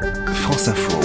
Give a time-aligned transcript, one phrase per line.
[0.00, 0.98] France Info.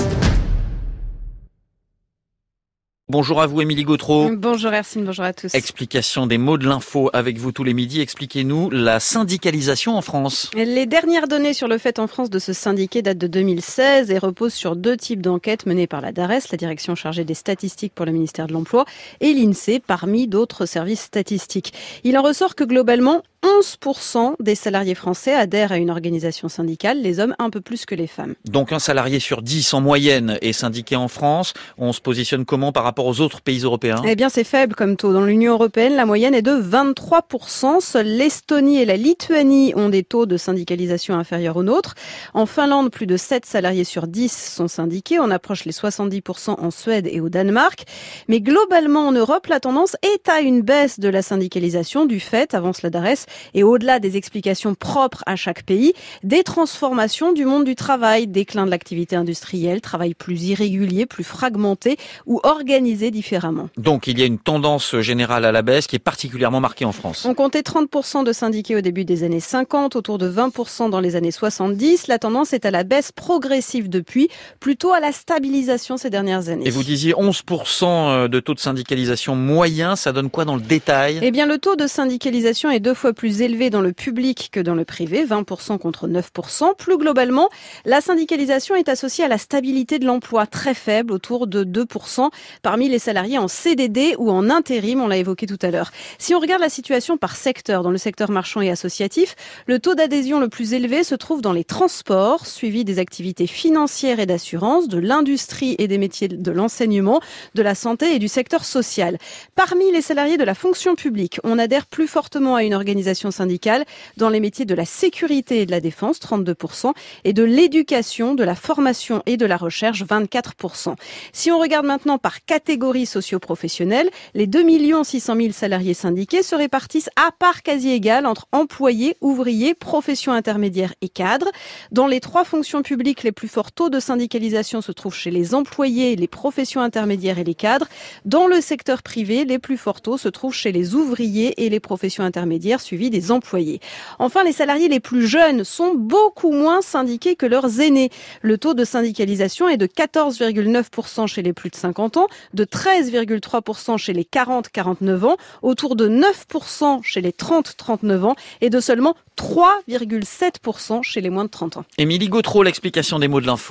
[3.08, 4.30] Bonjour à vous, Émilie Gautreau.
[4.32, 5.54] Bonjour Hercine, bonjour à tous.
[5.54, 8.02] Explication des mots de l'info avec vous tous les midis.
[8.02, 10.50] Expliquez-nous la syndicalisation en France.
[10.56, 14.18] Les dernières données sur le fait en France de se syndiquer datent de 2016 et
[14.18, 18.06] reposent sur deux types d'enquêtes menées par la DARES, la direction chargée des statistiques pour
[18.06, 18.86] le ministère de l'Emploi,
[19.20, 21.74] et l'INSEE, parmi d'autres services statistiques.
[22.04, 27.20] Il en ressort que globalement, 11% des salariés français adhèrent à une organisation syndicale, les
[27.20, 28.34] hommes un peu plus que les femmes.
[28.46, 31.54] Donc un salarié sur 10 en moyenne est syndiqué en France.
[31.78, 34.02] On se positionne comment par rapport aux autres pays européens?
[34.08, 35.14] Eh bien c'est faible comme taux.
[35.14, 37.82] Dans l'Union européenne, la moyenne est de 23%.
[37.82, 41.96] Seuls l'Estonie et la Lituanie ont des taux de syndicalisation inférieurs aux nôtres.
[42.34, 45.20] En Finlande, plus de 7 salariés sur 10 sont syndiqués.
[45.20, 47.86] On approche les 70% en Suède et au Danemark.
[48.28, 52.54] Mais globalement en Europe, la tendance est à une baisse de la syndicalisation du fait,
[52.54, 57.64] avance la DARES, et au-delà des explications propres à chaque pays, des transformations du monde
[57.64, 63.70] du travail, déclin de l'activité industrielle, travail plus irrégulier, plus fragmenté ou organisé différemment.
[63.78, 66.92] Donc il y a une tendance générale à la baisse qui est particulièrement marquée en
[66.92, 67.26] France.
[67.26, 71.16] On comptait 30% de syndiqués au début des années 50, autour de 20% dans les
[71.16, 72.08] années 70.
[72.08, 76.68] La tendance est à la baisse progressive depuis, plutôt à la stabilisation ces dernières années.
[76.68, 81.20] Et vous disiez 11% de taux de syndicalisation moyen, ça donne quoi dans le détail?
[81.22, 84.50] Eh bien le taux de syndicalisation est deux fois plus plus élevé dans le public
[84.52, 86.76] que dans le privé, 20% contre 9%.
[86.78, 87.50] Plus globalement,
[87.84, 92.30] la syndicalisation est associée à la stabilité de l'emploi très faible, autour de 2%
[92.62, 95.90] parmi les salariés en CDD ou en intérim, on l'a évoqué tout à l'heure.
[96.20, 99.96] Si on regarde la situation par secteur, dans le secteur marchand et associatif, le taux
[99.96, 104.88] d'adhésion le plus élevé se trouve dans les transports, suivi des activités financières et d'assurance,
[104.88, 107.22] de l'industrie et des métiers de l'enseignement,
[107.56, 109.18] de la santé et du secteur social.
[109.56, 113.86] Parmi les salariés de la fonction publique, on adhère plus fortement à une organisation syndicale
[114.18, 118.44] dans les métiers de la sécurité et de la défense, 32%, et de l'éducation, de
[118.44, 120.96] la formation et de la recherche, 24%.
[121.34, 124.64] Si on regarde maintenant par catégorie socio-professionnelle, les 2
[125.04, 130.94] 600 000 salariés syndiqués se répartissent à part quasi égale entre employés, ouvriers, professions intermédiaires
[131.02, 131.52] et cadres.
[131.92, 135.54] Dans les trois fonctions publiques, les plus forts taux de syndicalisation se trouvent chez les
[135.54, 137.88] employés, les professions intermédiaires et les cadres.
[138.26, 141.80] Dans le secteur privé, les plus forts taux se trouvent chez les ouvriers et les
[141.80, 143.80] professions intermédiaires, des employés.
[144.20, 148.10] Enfin, les salariés les plus jeunes sont beaucoup moins syndiqués que leurs aînés.
[148.42, 153.98] Le taux de syndicalisation est de 14,9% chez les plus de 50 ans, de 13,3%
[153.98, 161.04] chez les 40-49 ans, autour de 9% chez les 30-39 ans et de seulement 3,7%
[161.04, 161.86] chez les moins de 30 ans.
[161.98, 163.64] Émilie Gautreau, l'explication des mots de l'info.